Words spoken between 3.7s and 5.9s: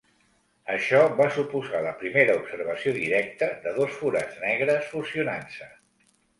dos forats negres fusionant-se.